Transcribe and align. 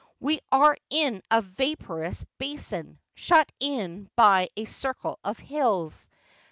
We 0.19 0.39
are 0.51 0.75
in 0.89 1.21
a 1.29 1.43
vaporous 1.43 2.25
basin, 2.39 2.97
shut 3.13 3.51
in 3.59 4.09
by 4.15 4.49
a 4.57 4.65
circle 4.65 5.19
of 5.23 5.37
hills. 5.37 6.09